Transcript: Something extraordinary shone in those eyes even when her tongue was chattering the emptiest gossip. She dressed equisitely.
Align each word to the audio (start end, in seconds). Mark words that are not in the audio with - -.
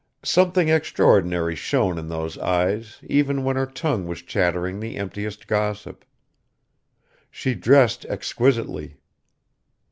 Something 0.23 0.67
extraordinary 0.69 1.53
shone 1.53 1.99
in 1.99 2.07
those 2.07 2.35
eyes 2.39 2.97
even 3.07 3.43
when 3.43 3.55
her 3.55 3.67
tongue 3.67 4.07
was 4.07 4.23
chattering 4.23 4.79
the 4.79 4.95
emptiest 4.97 5.45
gossip. 5.45 6.03
She 7.29 7.53
dressed 7.53 8.03
equisitely. 8.05 8.95